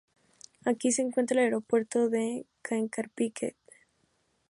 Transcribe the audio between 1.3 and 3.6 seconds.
el Aeropuerto de Caen-Carpiquet.